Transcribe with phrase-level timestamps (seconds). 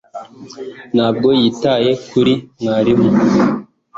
[0.95, 3.09] ntabwo yitaye kuri mwarimu